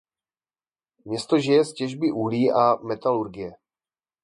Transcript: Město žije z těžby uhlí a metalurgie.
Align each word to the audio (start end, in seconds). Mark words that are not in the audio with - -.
Město 1.05 1.37
žije 1.39 1.65
z 1.65 1.73
těžby 1.73 2.11
uhlí 2.11 2.51
a 2.51 2.75
metalurgie. 2.75 3.51